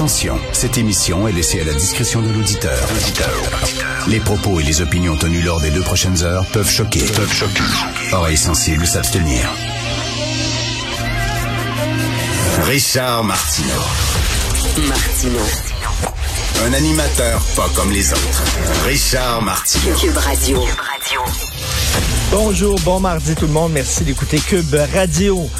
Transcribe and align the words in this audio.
Attention, 0.00 0.40
cette 0.52 0.78
émission 0.78 1.28
est 1.28 1.32
laissée 1.32 1.60
à 1.60 1.64
la 1.64 1.74
discrétion 1.74 2.22
de 2.22 2.30
l'auditeur. 2.30 2.88
Les 4.08 4.18
propos 4.18 4.58
et 4.58 4.62
les 4.62 4.80
opinions 4.80 5.14
tenues 5.14 5.42
lors 5.42 5.60
des 5.60 5.70
deux 5.70 5.82
prochaines 5.82 6.22
heures 6.22 6.46
peuvent 6.46 6.70
choquer. 6.70 7.00
Peuvent 7.00 7.30
choquer. 7.30 7.60
Oreilles 8.10 8.38
sensibles 8.38 8.86
s'abstenir. 8.86 9.42
Richard 12.62 13.24
Martineau. 13.24 13.68
Martino. 14.88 15.40
Un 16.64 16.72
animateur 16.72 17.42
pas 17.54 17.68
comme 17.74 17.92
les 17.92 18.10
autres. 18.10 18.44
Richard 18.86 19.42
Martineau. 19.42 19.94
Cube 19.96 20.16
Radio. 20.16 20.64
Bonjour, 22.30 22.80
bon 22.86 23.00
mardi 23.00 23.34
tout 23.34 23.46
le 23.46 23.52
monde. 23.52 23.72
Merci 23.72 24.04
d'écouter 24.04 24.38
Cube 24.38 24.76
Radio. 24.94 25.50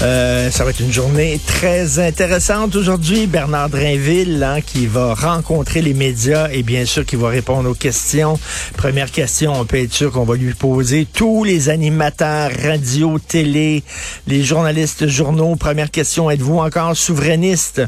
Euh, 0.00 0.48
ça 0.52 0.62
va 0.62 0.70
être 0.70 0.78
une 0.78 0.92
journée 0.92 1.40
très 1.44 1.98
intéressante 1.98 2.76
aujourd'hui. 2.76 3.26
Bernard 3.26 3.68
Drinville, 3.68 4.44
hein, 4.44 4.60
qui 4.60 4.86
va 4.86 5.12
rencontrer 5.12 5.82
les 5.82 5.92
médias 5.92 6.48
et 6.52 6.62
bien 6.62 6.84
sûr 6.84 7.04
qui 7.04 7.16
va 7.16 7.28
répondre 7.28 7.68
aux 7.68 7.74
questions. 7.74 8.38
Première 8.76 9.10
question, 9.10 9.54
on 9.58 9.64
peut 9.64 9.78
être 9.78 9.92
sûr 9.92 10.12
qu'on 10.12 10.24
va 10.24 10.36
lui 10.36 10.54
poser. 10.54 11.04
Tous 11.12 11.42
les 11.42 11.68
animateurs 11.68 12.52
radio, 12.62 13.18
télé, 13.18 13.82
les 14.28 14.44
journalistes 14.44 15.08
journaux. 15.08 15.56
Première 15.56 15.90
question, 15.90 16.30
êtes-vous 16.30 16.58
encore 16.58 16.96
souverainiste? 16.96 17.82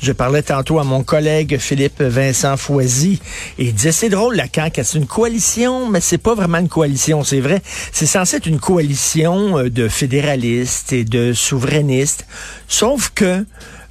Je 0.00 0.12
parlais 0.12 0.42
tantôt 0.42 0.78
à 0.78 0.84
mon 0.84 1.02
collègue 1.02 1.58
Philippe 1.58 2.00
Vincent 2.00 2.56
Foisy 2.56 3.20
et 3.58 3.64
il 3.64 3.74
disait, 3.74 3.90
c'est 3.90 4.08
drôle, 4.08 4.36
la 4.36 4.46
CAQ, 4.52 4.84
c'est 4.84 4.98
une 4.98 5.06
coalition, 5.06 5.90
mais 5.90 6.00
c'est 6.00 6.18
pas 6.18 6.36
vraiment 6.36 6.58
une 6.58 6.68
coalition, 6.68 7.24
c'est 7.24 7.40
vrai. 7.40 7.60
C'est 7.90 8.06
censé 8.06 8.36
être 8.36 8.46
une 8.46 8.60
coalition 8.60 9.58
euh, 9.58 9.68
de 9.68 9.88
fédéralistes 9.88 10.92
et 10.92 11.02
de 11.02 11.32
souverainistes, 11.56 12.26
sauf 12.68 13.10
que 13.14 13.44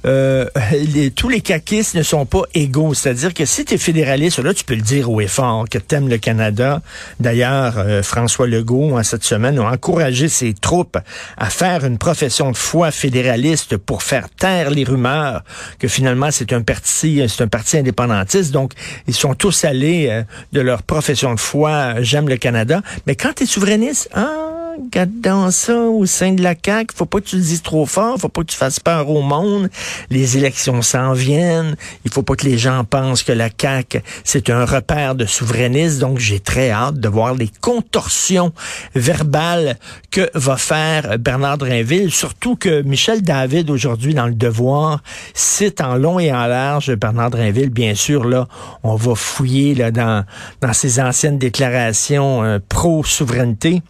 euh, 0.04 0.46
tous 1.16 1.28
les 1.28 1.40
caquistes 1.40 1.96
ne 1.96 2.02
sont 2.04 2.26
pas 2.26 2.42
égaux. 2.54 2.94
C'est-à-dire 2.94 3.34
que 3.34 3.44
si 3.44 3.64
tu 3.64 3.74
es 3.74 3.78
fédéraliste, 3.78 4.38
là, 4.38 4.54
tu 4.54 4.62
peux 4.62 4.76
le 4.76 4.82
dire 4.82 5.10
au 5.10 5.20
effort 5.20 5.64
que 5.68 5.78
tu 5.78 5.94
aimes 5.96 6.08
le 6.08 6.18
Canada. 6.18 6.80
D'ailleurs, 7.18 7.74
euh, 7.78 8.04
François 8.04 8.46
Legault, 8.46 8.96
en 8.96 9.02
cette 9.02 9.24
semaine, 9.24 9.58
a 9.58 9.68
encouragé 9.68 10.28
ses 10.28 10.54
troupes 10.54 10.96
à 11.36 11.50
faire 11.50 11.84
une 11.84 11.98
profession 11.98 12.52
de 12.52 12.56
foi 12.56 12.92
fédéraliste 12.92 13.76
pour 13.76 14.04
faire 14.04 14.28
taire 14.30 14.70
les 14.70 14.84
rumeurs 14.84 15.42
que 15.80 15.88
finalement 15.88 16.30
c'est 16.30 16.52
un 16.52 16.62
parti, 16.62 17.22
c'est 17.28 17.42
un 17.42 17.48
parti 17.48 17.78
indépendantiste. 17.78 18.52
Donc, 18.52 18.74
ils 19.08 19.14
sont 19.14 19.34
tous 19.34 19.64
allés 19.64 20.06
euh, 20.08 20.22
de 20.52 20.60
leur 20.60 20.84
profession 20.84 21.34
de 21.34 21.40
foi, 21.40 22.00
j'aime 22.02 22.28
le 22.28 22.36
Canada. 22.36 22.80
Mais 23.08 23.16
quand 23.16 23.32
tu 23.34 23.42
es 23.42 23.46
souverainiste, 23.46 24.08
ah, 24.14 24.55
Regarde 24.84 25.20
dans 25.20 25.50
ça 25.50 25.76
au 25.76 26.04
sein 26.06 26.32
de 26.32 26.42
la 26.42 26.54
CAQ. 26.54 26.94
Faut 26.94 27.06
pas 27.06 27.20
que 27.20 27.26
tu 27.26 27.36
le 27.36 27.42
dises 27.42 27.62
trop 27.62 27.86
fort. 27.86 28.18
Faut 28.18 28.28
pas 28.28 28.42
que 28.42 28.46
tu 28.46 28.56
fasses 28.56 28.80
peur 28.80 29.08
au 29.08 29.22
monde. 29.22 29.70
Les 30.10 30.36
élections 30.36 30.82
s'en 30.82 31.12
viennent. 31.12 31.76
Il 32.04 32.10
faut 32.10 32.22
pas 32.22 32.34
que 32.34 32.44
les 32.44 32.58
gens 32.58 32.84
pensent 32.84 33.22
que 33.22 33.32
la 33.32 33.48
CAQ, 33.48 34.02
c'est 34.24 34.50
un 34.50 34.64
repère 34.64 35.14
de 35.14 35.24
souverainisme. 35.24 36.00
Donc, 36.00 36.18
j'ai 36.18 36.40
très 36.40 36.70
hâte 36.70 37.00
de 37.00 37.08
voir 37.08 37.34
les 37.34 37.50
contorsions 37.60 38.52
verbales 38.94 39.78
que 40.10 40.30
va 40.34 40.56
faire 40.56 41.18
Bernard 41.18 41.58
Drinville. 41.58 42.12
Surtout 42.12 42.56
que 42.56 42.82
Michel 42.82 43.22
David, 43.22 43.70
aujourd'hui, 43.70 44.14
dans 44.14 44.26
Le 44.26 44.34
Devoir, 44.34 45.02
cite 45.34 45.80
en 45.80 45.96
long 45.96 46.18
et 46.18 46.32
en 46.32 46.46
large 46.46 46.94
Bernard 46.94 47.30
Drinville. 47.30 47.70
Bien 47.70 47.94
sûr, 47.94 48.24
là, 48.24 48.46
on 48.82 48.94
va 48.94 49.14
fouiller 49.14 49.74
là, 49.74 49.90
dans, 49.90 50.24
dans 50.60 50.72
ses 50.72 51.00
anciennes 51.00 51.38
déclarations 51.38 52.44
euh, 52.44 52.58
pro-souveraineté. 52.68 53.82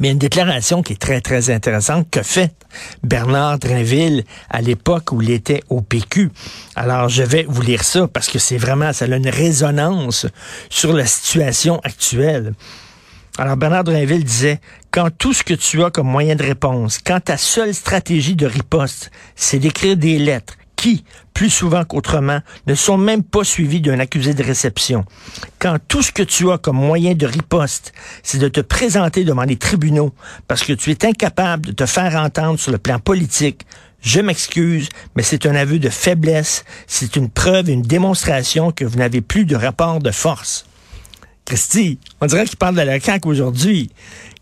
Mais 0.00 0.10
une 0.10 0.18
déclaration 0.18 0.82
qui 0.82 0.94
est 0.94 1.00
très, 1.00 1.20
très 1.20 1.50
intéressante 1.50 2.08
que 2.10 2.22
fait 2.22 2.52
Bernard 3.02 3.58
Drinville 3.58 4.24
à 4.50 4.60
l'époque 4.60 5.12
où 5.12 5.22
il 5.22 5.30
était 5.30 5.62
au 5.68 5.80
PQ. 5.80 6.30
Alors, 6.74 7.08
je 7.08 7.22
vais 7.22 7.46
vous 7.48 7.62
lire 7.62 7.84
ça 7.84 8.08
parce 8.08 8.28
que 8.28 8.38
c'est 8.38 8.58
vraiment, 8.58 8.92
ça 8.92 9.04
a 9.04 9.16
une 9.16 9.28
résonance 9.28 10.26
sur 10.68 10.92
la 10.92 11.06
situation 11.06 11.80
actuelle. 11.84 12.54
Alors, 13.38 13.56
Bernard 13.56 13.84
Drinville 13.84 14.24
disait, 14.24 14.60
quand 14.90 15.10
tout 15.16 15.32
ce 15.32 15.42
que 15.42 15.54
tu 15.54 15.82
as 15.82 15.90
comme 15.90 16.08
moyen 16.08 16.36
de 16.36 16.42
réponse, 16.42 16.98
quand 16.98 17.20
ta 17.20 17.36
seule 17.36 17.74
stratégie 17.74 18.36
de 18.36 18.46
riposte, 18.46 19.10
c'est 19.34 19.58
d'écrire 19.58 19.96
des 19.96 20.18
lettres, 20.18 20.54
qui, 20.84 21.02
plus 21.32 21.48
souvent 21.48 21.82
qu'autrement, 21.86 22.40
ne 22.66 22.74
sont 22.74 22.98
même 22.98 23.22
pas 23.22 23.42
suivis 23.42 23.80
d'un 23.80 23.98
accusé 24.00 24.34
de 24.34 24.42
réception. 24.42 25.06
Quand 25.58 25.78
tout 25.88 26.02
ce 26.02 26.12
que 26.12 26.22
tu 26.22 26.50
as 26.50 26.58
comme 26.58 26.76
moyen 26.76 27.14
de 27.14 27.24
riposte, 27.24 27.94
c'est 28.22 28.36
de 28.36 28.48
te 28.48 28.60
présenter 28.60 29.24
devant 29.24 29.44
les 29.44 29.56
tribunaux 29.56 30.12
parce 30.46 30.62
que 30.62 30.74
tu 30.74 30.90
es 30.90 31.06
incapable 31.06 31.68
de 31.68 31.72
te 31.72 31.86
faire 31.86 32.14
entendre 32.16 32.58
sur 32.58 32.70
le 32.70 32.76
plan 32.76 32.98
politique, 32.98 33.62
je 34.02 34.20
m'excuse, 34.20 34.90
mais 35.16 35.22
c'est 35.22 35.46
un 35.46 35.54
aveu 35.54 35.78
de 35.78 35.88
faiblesse, 35.88 36.66
c'est 36.86 37.16
une 37.16 37.30
preuve, 37.30 37.70
une 37.70 37.80
démonstration 37.80 38.70
que 38.70 38.84
vous 38.84 38.98
n'avez 38.98 39.22
plus 39.22 39.46
de 39.46 39.56
rapport 39.56 40.00
de 40.00 40.10
force. 40.10 40.66
Christy, 41.46 41.98
on 42.20 42.26
dirait 42.26 42.44
qu'il 42.44 42.58
parle 42.58 42.74
de 42.74 42.82
la 42.82 43.00
CAQ 43.00 43.26
aujourd'hui 43.26 43.90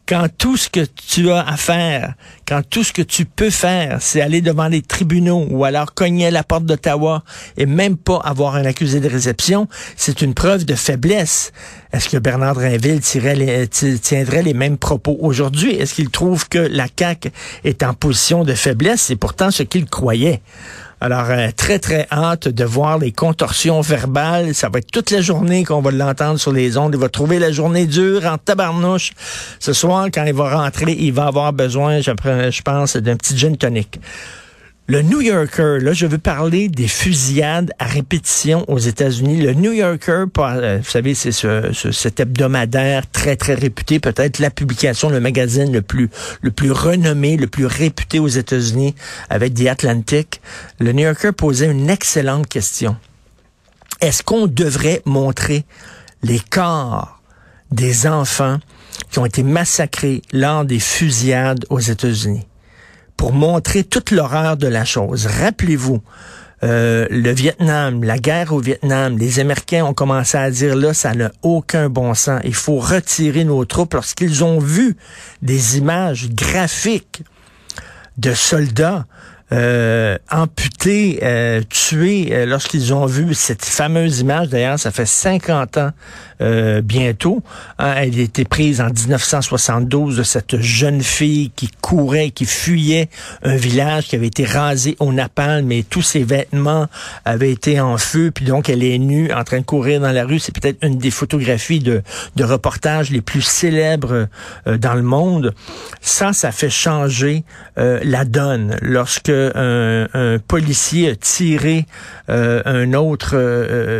quand 0.06 0.26
tout 0.36 0.56
ce 0.56 0.68
que 0.68 0.80
tu 0.80 1.30
as 1.30 1.46
à 1.46 1.56
faire, 1.56 2.14
quand 2.46 2.62
tout 2.68 2.82
ce 2.82 2.92
que 2.92 3.02
tu 3.02 3.24
peux 3.24 3.50
faire, 3.50 3.98
c'est 4.00 4.20
aller 4.20 4.40
devant 4.40 4.68
les 4.68 4.82
tribunaux 4.82 5.46
ou 5.48 5.64
alors 5.64 5.94
cogner 5.94 6.26
à 6.26 6.30
la 6.30 6.42
porte 6.42 6.64
d'Ottawa 6.64 7.22
et 7.56 7.66
même 7.66 7.96
pas 7.96 8.20
avoir 8.24 8.56
un 8.56 8.64
accusé 8.64 9.00
de 9.00 9.08
réception, 9.08 9.68
c'est 9.96 10.22
une 10.22 10.34
preuve 10.34 10.64
de 10.64 10.74
faiblesse. 10.74 11.52
Est-ce 11.92 12.08
que 12.08 12.16
Bernard 12.16 12.54
Drinville 12.54 13.00
les, 13.36 13.68
tiendrait 13.68 14.42
les 14.42 14.54
mêmes 14.54 14.78
propos 14.78 15.16
aujourd'hui? 15.20 15.72
Est-ce 15.72 15.94
qu'il 15.94 16.10
trouve 16.10 16.48
que 16.48 16.58
la 16.58 16.86
CAQ 16.94 17.30
est 17.64 17.82
en 17.82 17.94
position 17.94 18.44
de 18.44 18.54
faiblesse? 18.54 19.02
C'est 19.02 19.16
pourtant 19.16 19.50
ce 19.50 19.62
qu'il 19.62 19.86
croyait. 19.86 20.42
Alors, 21.04 21.30
euh, 21.30 21.48
très, 21.56 21.80
très 21.80 22.06
hâte 22.12 22.46
de 22.46 22.64
voir 22.64 22.96
les 22.96 23.10
contorsions 23.10 23.80
verbales. 23.80 24.54
Ça 24.54 24.68
va 24.68 24.78
être 24.78 24.92
toute 24.92 25.10
la 25.10 25.20
journée 25.20 25.64
qu'on 25.64 25.80
va 25.80 25.90
l'entendre 25.90 26.38
sur 26.38 26.52
les 26.52 26.76
ondes. 26.76 26.92
Il 26.94 27.00
va 27.00 27.08
trouver 27.08 27.40
la 27.40 27.50
journée 27.50 27.86
dure 27.86 28.24
en 28.24 28.38
tabarnouche. 28.38 29.10
Ce 29.58 29.72
soir, 29.72 30.06
quand 30.14 30.22
il 30.22 30.32
va 30.32 30.56
rentrer, 30.56 30.92
il 30.92 31.12
va 31.12 31.26
avoir 31.26 31.52
besoin, 31.52 32.00
je 32.00 32.62
pense, 32.62 32.96
d'un 32.96 33.16
petit 33.16 33.36
gin 33.36 33.56
tonic. 33.56 33.98
Le 34.92 35.00
New 35.00 35.22
Yorker, 35.22 35.78
là, 35.80 35.94
je 35.94 36.04
veux 36.04 36.18
parler 36.18 36.68
des 36.68 36.86
fusillades 36.86 37.72
à 37.78 37.86
répétition 37.86 38.70
aux 38.70 38.76
États-Unis. 38.76 39.40
Le 39.40 39.54
New 39.54 39.72
Yorker, 39.72 40.26
euh, 40.38 40.80
vous 40.84 40.90
savez, 40.90 41.14
c'est 41.14 41.32
ce, 41.32 41.72
cet 41.92 42.20
hebdomadaire 42.20 43.10
très, 43.10 43.36
très 43.36 43.54
réputé, 43.54 44.00
peut-être 44.00 44.38
la 44.38 44.50
publication, 44.50 45.08
le 45.08 45.18
magazine 45.18 45.72
le 45.72 45.80
plus, 45.80 46.10
le 46.42 46.50
plus 46.50 46.70
renommé, 46.70 47.38
le 47.38 47.46
plus 47.46 47.64
réputé 47.64 48.18
aux 48.18 48.28
États-Unis 48.28 48.94
avec 49.30 49.54
The 49.54 49.68
Atlantic. 49.68 50.42
Le 50.78 50.92
New 50.92 51.04
Yorker 51.04 51.32
posait 51.32 51.70
une 51.70 51.88
excellente 51.88 52.46
question. 52.46 52.94
Est-ce 54.02 54.22
qu'on 54.22 54.46
devrait 54.46 55.00
montrer 55.06 55.64
les 56.22 56.40
corps 56.50 57.22
des 57.70 58.06
enfants 58.06 58.58
qui 59.10 59.18
ont 59.20 59.24
été 59.24 59.42
massacrés 59.42 60.20
lors 60.34 60.66
des 60.66 60.80
fusillades 60.80 61.64
aux 61.70 61.80
États-Unis? 61.80 62.46
Pour 63.16 63.32
montrer 63.32 63.84
toute 63.84 64.10
l'horreur 64.10 64.56
de 64.56 64.66
la 64.66 64.84
chose. 64.84 65.26
Rappelez-vous, 65.26 66.02
euh, 66.64 67.06
le 67.10 67.32
Vietnam, 67.32 68.04
la 68.04 68.18
guerre 68.18 68.52
au 68.52 68.60
Vietnam, 68.60 69.18
les 69.18 69.40
Américains 69.40 69.84
ont 69.84 69.94
commencé 69.94 70.38
à 70.38 70.50
dire 70.50 70.76
là, 70.76 70.94
ça 70.94 71.12
n'a 71.12 71.32
aucun 71.42 71.88
bon 71.88 72.14
sens. 72.14 72.40
Il 72.44 72.54
faut 72.54 72.78
retirer 72.78 73.44
nos 73.44 73.64
troupes 73.64 73.94
lorsqu'ils 73.94 74.44
ont 74.44 74.60
vu 74.60 74.96
des 75.42 75.78
images 75.78 76.28
graphiques 76.30 77.22
de 78.16 78.32
soldats 78.34 79.06
euh, 79.52 80.16
amputés, 80.30 81.18
euh, 81.22 81.60
tués 81.68 82.28
euh, 82.30 82.46
lorsqu'ils 82.46 82.94
ont 82.94 83.04
vu 83.04 83.34
cette 83.34 83.64
fameuse 83.64 84.20
image. 84.20 84.48
D'ailleurs, 84.48 84.78
ça 84.78 84.90
fait 84.90 85.04
50 85.04 85.76
ans 85.76 85.90
euh, 86.42 86.80
bientôt. 86.80 87.42
Hein, 87.78 87.94
elle 87.98 88.18
été 88.18 88.44
prise 88.44 88.80
en 88.80 88.88
1972 88.88 90.16
de 90.16 90.22
cette 90.24 90.60
jeune 90.60 91.00
fille 91.00 91.52
qui 91.54 91.70
courait, 91.80 92.30
qui 92.30 92.46
fuyait 92.46 93.08
un 93.44 93.54
village 93.54 94.08
qui 94.08 94.16
avait 94.16 94.26
été 94.26 94.44
rasé 94.44 94.96
au 94.98 95.12
napalm, 95.12 95.66
mais 95.66 95.84
tous 95.88 96.02
ses 96.02 96.24
vêtements 96.24 96.88
avaient 97.24 97.52
été 97.52 97.80
en 97.80 97.96
feu, 97.96 98.32
puis 98.34 98.44
donc 98.44 98.68
elle 98.68 98.82
est 98.82 98.98
nue 98.98 99.32
en 99.32 99.44
train 99.44 99.60
de 99.60 99.64
courir 99.64 100.00
dans 100.00 100.10
la 100.10 100.24
rue. 100.24 100.40
C'est 100.40 100.52
peut-être 100.52 100.78
une 100.82 100.98
des 100.98 101.12
photographies 101.12 101.78
de, 101.78 102.02
de 102.34 102.44
reportages 102.44 103.10
les 103.10 103.20
plus 103.20 103.42
célèbres 103.42 104.26
euh, 104.66 104.78
dans 104.78 104.94
le 104.94 105.02
monde. 105.02 105.54
Ça, 106.00 106.32
ça 106.32 106.50
fait 106.50 106.70
changer 106.70 107.44
euh, 107.78 108.00
la 108.02 108.24
donne. 108.24 108.76
Lorsque 108.82 109.30
un, 109.30 110.08
un, 110.12 110.38
policier 110.38 111.10
a 111.10 111.16
tiré 111.16 111.86
un 112.28 112.94
autre 112.94 113.36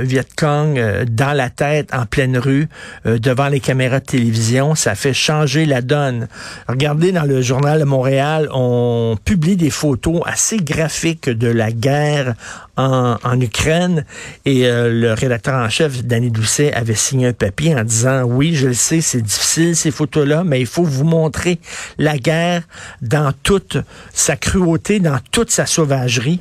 Viet 0.02 0.26
Cong 0.36 1.04
dans 1.04 1.32
la 1.36 1.50
tête 1.50 1.92
en 1.92 2.06
pleine 2.06 2.31
rue, 2.38 2.69
euh, 3.06 3.19
devant 3.19 3.49
les 3.49 3.61
caméras 3.61 4.00
de 4.00 4.05
télévision. 4.05 4.75
Ça 4.75 4.94
fait 4.94 5.14
changer 5.14 5.67
la 5.67 5.82
donne. 5.82 6.29
Regardez 6.69 7.12
dans 7.12 7.25
le 7.25 7.43
journal 7.43 7.81
de 7.81 7.84
Montréal, 7.84 8.49
on 8.52 9.17
publie 9.25 9.56
des 9.56 9.70
photos 9.70 10.23
assez 10.26 10.58
graphiques 10.58 11.29
de 11.29 11.49
la 11.49 11.73
guerre 11.73 12.34
en, 12.76 13.40
Ukraine 13.40 14.05
et 14.44 14.67
euh, 14.67 14.90
le 14.90 15.12
rédacteur 15.12 15.55
en 15.55 15.69
chef, 15.69 16.05
Danny 16.05 16.31
Doucet, 16.31 16.73
avait 16.73 16.94
signé 16.94 17.29
un 17.29 17.32
papier 17.32 17.75
en 17.75 17.84
disant, 17.84 18.23
oui, 18.23 18.55
je 18.55 18.69
le 18.69 18.75
sais, 18.75 19.00
c'est 19.00 19.20
difficile 19.20 19.76
ces 19.76 19.90
photos-là, 19.90 20.43
mais 20.44 20.61
il 20.61 20.67
faut 20.67 20.84
vous 20.84 21.05
montrer 21.05 21.58
la 21.99 22.17
guerre 22.17 22.62
dans 23.02 23.32
toute 23.43 23.76
sa 24.12 24.37
cruauté, 24.37 25.00
dans 25.00 25.19
toute 25.31 25.50
sa 25.50 25.67
sauvagerie. 25.67 26.40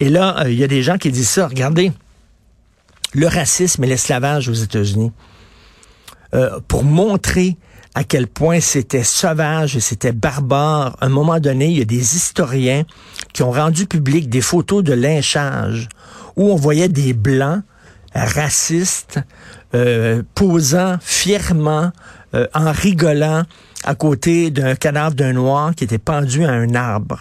Et 0.00 0.08
là, 0.08 0.36
euh, 0.40 0.50
il 0.50 0.58
y 0.58 0.64
a 0.64 0.68
des 0.68 0.82
gens 0.82 0.98
qui 0.98 1.10
disent 1.10 1.28
ça, 1.28 1.48
regardez, 1.48 1.92
le 3.14 3.26
racisme 3.26 3.84
et 3.84 3.86
l'esclavage 3.86 4.48
aux 4.48 4.54
États-Unis, 4.54 5.12
euh, 6.34 6.60
pour 6.68 6.84
montrer 6.84 7.56
à 7.94 8.04
quel 8.04 8.26
point 8.26 8.60
c'était 8.60 9.02
sauvage 9.02 9.76
et 9.76 9.80
c'était 9.80 10.12
barbare. 10.12 10.96
À 11.00 11.06
un 11.06 11.08
moment 11.08 11.40
donné, 11.40 11.68
il 11.68 11.78
y 11.78 11.82
a 11.82 11.86
des 11.86 12.16
historiens 12.16 12.84
qui 13.32 13.42
ont 13.42 13.52
rendu 13.52 13.86
public 13.86 14.28
des 14.28 14.42
photos 14.42 14.84
de 14.84 14.92
lynchage 14.92 15.88
où 16.36 16.50
on 16.50 16.56
voyait 16.56 16.88
des 16.88 17.14
blancs 17.14 17.62
racistes 18.14 19.20
euh, 19.74 20.22
posant 20.34 20.96
fièrement, 21.00 21.90
euh, 22.34 22.46
en 22.54 22.72
rigolant 22.72 23.44
à 23.84 23.94
côté 23.94 24.50
d'un 24.50 24.74
cadavre 24.74 25.14
d'un 25.14 25.32
noir 25.32 25.74
qui 25.74 25.84
était 25.84 25.98
pendu 25.98 26.44
à 26.44 26.50
un 26.50 26.74
arbre. 26.74 27.20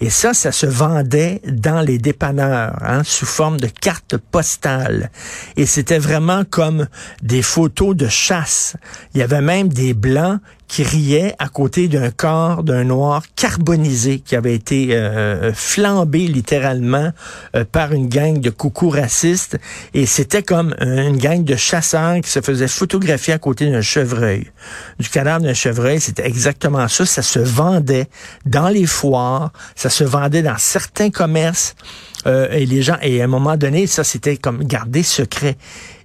Et 0.00 0.10
ça, 0.10 0.34
ça 0.34 0.52
se 0.52 0.66
vendait 0.66 1.40
dans 1.46 1.80
les 1.80 1.98
dépanneurs, 1.98 2.76
hein, 2.82 3.02
sous 3.04 3.26
forme 3.26 3.58
de 3.58 3.68
cartes 3.68 4.16
postales. 4.16 5.10
Et 5.56 5.66
c'était 5.66 5.98
vraiment 5.98 6.44
comme 6.44 6.88
des 7.22 7.42
photos 7.42 7.96
de 7.96 8.08
chasse. 8.08 8.76
Il 9.14 9.20
y 9.20 9.22
avait 9.22 9.40
même 9.40 9.68
des 9.68 9.94
blancs 9.94 10.40
qui 10.66 10.82
riait 10.82 11.34
à 11.38 11.48
côté 11.48 11.88
d'un 11.88 12.10
corps 12.10 12.64
d'un 12.64 12.84
noir 12.84 13.22
carbonisé 13.36 14.18
qui 14.18 14.34
avait 14.34 14.54
été 14.54 14.88
euh, 14.90 15.52
flambé 15.52 16.26
littéralement 16.26 17.12
euh, 17.54 17.64
par 17.64 17.92
une 17.92 18.08
gang 18.08 18.40
de 18.40 18.50
coucous 18.50 18.88
racistes. 18.88 19.58
Et 19.92 20.06
c'était 20.06 20.42
comme 20.42 20.74
une 20.80 21.18
gang 21.18 21.44
de 21.44 21.54
chasseurs 21.54 22.20
qui 22.20 22.30
se 22.30 22.40
faisaient 22.40 22.66
photographier 22.66 23.34
à 23.34 23.38
côté 23.38 23.70
d'un 23.70 23.82
chevreuil. 23.82 24.50
Du 24.98 25.08
cadavre 25.08 25.44
d'un 25.44 25.54
chevreuil, 25.54 26.00
c'était 26.00 26.26
exactement 26.26 26.88
ça. 26.88 27.06
Ça 27.06 27.22
se 27.22 27.38
vendait 27.38 28.08
dans 28.46 28.68
les 28.68 28.86
foires, 28.86 29.52
se 29.88 30.04
vendait 30.04 30.42
dans 30.42 30.58
certains 30.58 31.10
commerces. 31.10 31.74
Euh, 32.26 32.48
et 32.52 32.64
les 32.64 32.82
gens, 32.82 32.96
et 33.02 33.20
à 33.20 33.24
un 33.24 33.28
moment 33.28 33.56
donné, 33.56 33.86
ça 33.86 34.04
c'était 34.04 34.36
comme 34.36 34.64
garder 34.64 35.02
secret. 35.02 35.56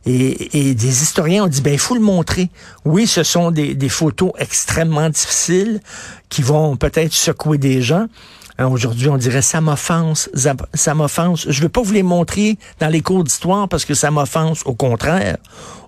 Et, 0.06 0.74
des 0.74 1.04
historiens 1.04 1.44
ont 1.44 1.48
dit, 1.48 1.62
ben 1.62 1.74
il 1.74 1.80
faut 1.80 1.96
le 1.96 2.02
montrer. 2.02 2.50
Oui, 2.86 3.06
ce 3.06 3.24
sont 3.24 3.52
des, 3.52 3.76
des 3.76 3.90
photos 3.90 4.32
extrêmement 4.38 5.10
difficiles 5.10 5.82
qui 6.30 6.42
vont 6.42 6.78
peut-être 6.78 7.14
secouer 7.14 7.58
des 7.58 7.82
gens. 7.82 8.08
Aujourd'hui, 8.68 9.08
on 9.08 9.18
dirait 9.18 9.42
ça 9.42 9.62
m'offense, 9.62 10.30
ça, 10.34 10.94
m'offense. 10.94 11.46
Je 11.50 11.62
veux 11.62 11.70
pas 11.70 11.82
vous 11.82 11.94
les 11.94 12.04
montrer 12.04 12.58
dans 12.80 12.90
les 12.90 13.00
cours 13.02 13.24
d'histoire 13.24 13.70
parce 13.70 13.86
que 13.86 13.94
ça 13.94 14.12
m'offense. 14.12 14.64
Au 14.66 14.74
contraire, 14.74 15.38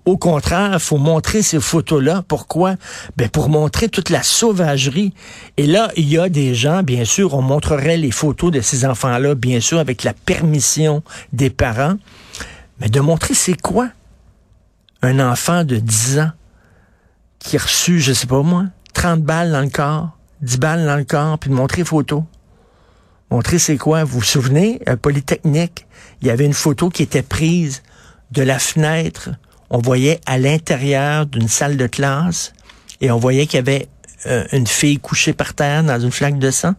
au 0.05 0.17
contraire, 0.17 0.81
faut 0.81 0.97
montrer 0.97 1.41
ces 1.41 1.59
photos-là. 1.59 2.23
Pourquoi? 2.27 2.75
Ben 3.17 3.27
pour 3.27 3.49
montrer 3.49 3.89
toute 3.89 4.09
la 4.09 4.23
sauvagerie. 4.23 5.13
Et 5.57 5.67
là, 5.67 5.91
il 5.97 6.07
y 6.07 6.17
a 6.17 6.29
des 6.29 6.55
gens, 6.55 6.81
bien 6.81 7.03
sûr, 7.03 7.33
on 7.33 7.41
montrerait 7.41 7.97
les 7.97 8.11
photos 8.11 8.51
de 8.51 8.61
ces 8.61 8.85
enfants-là, 8.85 9.35
bien 9.35 9.59
sûr, 9.59 9.77
avec 9.77 10.03
la 10.03 10.13
permission 10.13 11.03
des 11.33 11.49
parents. 11.49 11.95
Mais 12.79 12.87
de 12.87 13.01
montrer 13.01 13.33
c'est 13.33 13.59
quoi 13.59 13.89
un 15.01 15.19
enfant 15.19 15.65
de 15.65 15.75
10 15.75 16.19
ans 16.19 16.31
qui 17.39 17.57
a 17.57 17.59
reçu, 17.59 17.99
je 17.99 18.13
sais 18.13 18.27
pas 18.27 18.43
moi, 18.43 18.65
30 18.93 19.21
balles 19.23 19.51
dans 19.51 19.61
le 19.61 19.69
corps, 19.69 20.11
10 20.41 20.57
balles 20.57 20.85
dans 20.85 20.95
le 20.95 21.03
corps, 21.03 21.37
puis 21.37 21.49
de 21.49 21.55
montrer 21.55 21.83
photo. 21.83 22.23
Montrer 23.31 23.59
c'est 23.59 23.77
quoi? 23.77 24.03
Vous 24.03 24.19
vous 24.19 24.25
souvenez, 24.25 24.81
à 24.85 24.97
Polytechnique, 24.97 25.87
il 26.21 26.27
y 26.27 26.31
avait 26.31 26.45
une 26.45 26.53
photo 26.53 26.89
qui 26.89 27.01
était 27.01 27.21
prise 27.21 27.81
de 28.31 28.41
la 28.41 28.59
fenêtre. 28.59 29.29
On 29.69 29.79
voyait 29.79 30.19
à 30.25 30.37
l'intérieur 30.37 31.25
d'une 31.25 31.47
salle 31.47 31.77
de 31.77 31.87
classe 31.87 32.51
et 32.99 33.09
on 33.09 33.17
voyait 33.17 33.45
qu'il 33.45 33.55
y 33.55 33.59
avait 33.59 33.87
euh, 34.25 34.43
une 34.51 34.67
fille 34.67 34.99
couchée 34.99 35.31
par 35.31 35.53
terre 35.53 35.81
dans 35.81 35.97
une 35.97 36.11
flaque 36.11 36.39
de 36.39 36.51
sang. 36.51 36.73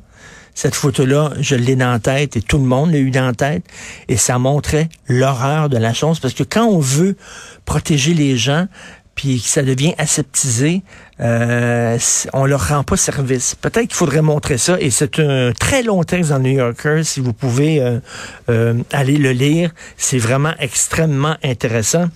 Cette 0.54 0.74
photo-là, 0.74 1.32
je 1.40 1.54
l'ai 1.54 1.74
dans 1.74 1.90
la 1.90 1.98
tête 1.98 2.36
et 2.36 2.42
tout 2.42 2.58
le 2.58 2.64
monde 2.64 2.92
l'a 2.92 2.98
eu 2.98 3.10
dans 3.10 3.24
la 3.24 3.32
tête. 3.32 3.64
Et 4.08 4.18
ça 4.18 4.38
montrait 4.38 4.90
l'horreur 5.08 5.70
de 5.70 5.78
la 5.78 5.94
chose. 5.94 6.20
Parce 6.20 6.34
que 6.34 6.42
quand 6.42 6.66
on 6.66 6.78
veut 6.78 7.16
protéger 7.64 8.12
les 8.12 8.36
gens, 8.36 8.66
puis 9.14 9.38
ça 9.38 9.62
devient 9.62 9.94
aseptisé, 9.98 10.82
euh, 11.20 11.98
on 12.32 12.46
leur 12.46 12.68
rend 12.68 12.82
pas 12.82 12.96
service. 12.96 13.54
Peut-être 13.54 13.88
qu'il 13.88 13.94
faudrait 13.94 14.22
montrer 14.22 14.58
ça, 14.58 14.80
et 14.80 14.90
c'est 14.90 15.18
un 15.20 15.52
très 15.52 15.82
long 15.82 16.02
texte 16.02 16.30
dans 16.30 16.38
New 16.38 16.52
Yorker, 16.52 17.02
si 17.04 17.20
vous 17.20 17.32
pouvez 17.32 17.80
euh, 17.80 18.00
euh, 18.48 18.74
aller 18.90 19.18
le 19.18 19.32
lire. 19.32 19.70
C'est 19.96 20.18
vraiment 20.18 20.54
extrêmement 20.58 21.36
intéressant. 21.44 22.08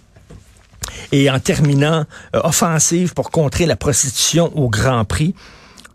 Et 1.12 1.30
en 1.30 1.38
terminant, 1.38 2.04
euh, 2.34 2.40
offensive 2.44 3.14
pour 3.14 3.30
contrer 3.30 3.66
la 3.66 3.76
prostitution 3.76 4.56
au 4.56 4.68
Grand 4.68 5.04
Prix. 5.04 5.34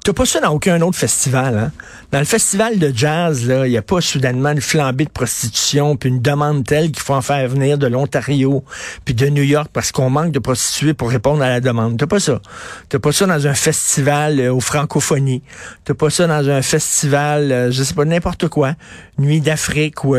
T'as 0.04 0.14
pas 0.14 0.26
ça 0.26 0.40
dans 0.40 0.54
aucun 0.54 0.82
autre 0.82 0.98
festival. 0.98 1.56
Hein? 1.56 1.72
Dans 2.12 2.18
le 2.18 2.26
festival 2.26 2.80
de 2.80 2.92
jazz, 2.94 3.44
il 3.44 3.70
n'y 3.70 3.78
a 3.78 3.84
pas 3.84 4.02
soudainement 4.02 4.50
une 4.50 4.60
flambée 4.60 5.06
de 5.06 5.12
prostitution, 5.12 5.96
puis 5.96 6.10
une 6.10 6.24
demande 6.24 6.66
telle 6.66 6.92
qu'il 6.92 7.04
faut 7.04 7.14
en 7.14 7.22
faire 7.22 7.48
venir 7.48 7.78
de 7.78 7.86
l'Ontario, 7.86 8.64
puis 9.06 9.14
de 9.14 9.28
New 9.28 9.44
York, 9.44 9.70
parce 9.72 9.92
qu'on 9.92 10.10
manque 10.10 10.32
de 10.32 10.40
prostituées 10.40 10.96
pour 10.96 11.12
répondre 11.12 11.44
à 11.44 11.50
la 11.50 11.62
demande. 11.62 12.00
T'as 12.00 12.08
pas 12.08 12.20
ça. 12.20 12.42
T'as 12.90 12.98
pas 12.98 13.12
ça 13.12 13.28
dans 13.28 13.46
un 13.46 13.54
festival 13.54 14.40
euh, 14.40 14.52
aux 14.52 14.60
francophonies. 14.60 15.44
T'as 15.86 15.94
pas 15.94 16.10
ça 16.10 16.26
dans 16.26 16.50
un 16.50 16.64
festival, 16.64 17.52
euh, 17.52 17.72
je 17.72 17.84
sais 17.84 17.94
pas, 17.94 18.06
n'importe 18.06 18.48
quoi, 18.48 18.74
Nuit 19.20 19.40
d'Afrique. 19.40 20.04
ou... 20.04 20.16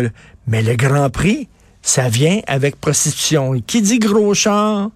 Mais 0.47 0.63
le 0.63 0.77
Grand 0.77 1.11
Prix, 1.11 1.49
ça 1.83 2.09
vient 2.09 2.41
avec 2.47 2.81
prostitution. 2.81 3.61
qui 3.67 3.83
dit 3.83 3.99
gros 3.99 4.33
char 4.33 4.91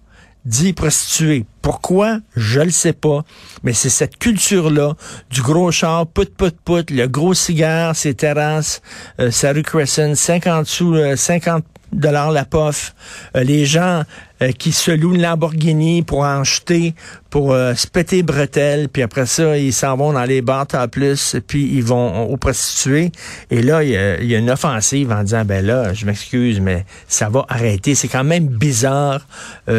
dit 0.47 0.71
prostituée. 0.73 1.45
Pourquoi? 1.61 2.19
Je 2.35 2.61
le 2.61 2.71
sais 2.71 2.93
pas. 2.93 3.23
Mais 3.63 3.73
c'est 3.73 3.89
cette 3.89 4.17
culture-là 4.17 4.93
du 5.29 5.41
gros 5.41 5.71
char, 5.71 6.07
put, 6.07 6.33
put, 6.33 6.55
put, 6.63 6.89
le 6.89 7.07
gros 7.07 7.33
cigare, 7.33 7.95
ses 7.95 8.13
terrasses, 8.13 8.81
euh, 9.19 9.29
rue 9.53 9.63
Crescent, 9.63 10.15
50 10.15 10.65
sous, 10.65 10.95
50 11.15 11.63
euh, 11.63 11.67
dollars 11.91 12.31
la 12.31 12.45
pof. 12.45 12.95
Euh, 13.35 13.43
les 13.43 13.65
gens 13.65 14.03
euh, 14.41 14.51
qui 14.51 14.71
se 14.71 14.91
louent 14.91 15.15
une 15.15 15.21
Lamborghini 15.21 16.03
pour 16.03 16.19
en 16.19 16.43
jeter, 16.43 16.93
pour 17.29 17.53
euh, 17.53 17.73
se 17.75 17.87
péter 17.87 18.23
bretelles, 18.23 18.89
puis 18.89 19.01
après 19.01 19.25
ça, 19.25 19.57
ils 19.57 19.73
s'en 19.73 19.97
vont 19.97 20.13
dans 20.13 20.23
les 20.23 20.41
bars 20.41 20.67
à 20.73 20.87
plus, 20.87 21.35
puis 21.47 21.69
ils 21.73 21.83
vont 21.83 22.25
aux 22.25 22.37
prostituées. 22.37 23.11
Et 23.51 23.61
là, 23.61 23.83
il 23.83 23.89
y, 23.89 24.35
a, 24.35 24.37
une 24.37 24.49
offensive 24.49 25.11
en 25.11 25.23
disant, 25.23 25.45
ben 25.45 25.65
là, 25.65 25.93
je 25.93 26.05
m'excuse, 26.05 26.59
mais 26.59 26.85
ça 27.07 27.29
va 27.29 27.45
arrêter. 27.49 27.95
C'est 27.95 28.07
quand 28.07 28.23
même 28.23 28.47
bizarre, 28.47 29.25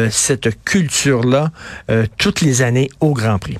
cette 0.09 0.63
culture-là, 0.63 1.51
toutes 2.17 2.41
les 2.41 2.61
années 2.61 2.89
au 2.99 3.13
Grand 3.13 3.39
Prix. 3.39 3.57